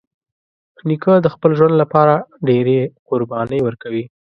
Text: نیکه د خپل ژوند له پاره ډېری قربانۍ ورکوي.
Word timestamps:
نیکه 0.87 1.13
د 1.21 1.27
خپل 1.33 1.51
ژوند 1.57 1.73
له 1.81 1.85
پاره 1.93 2.15
ډېری 2.47 2.79
قربانۍ 3.09 3.59
ورکوي. 3.63 4.03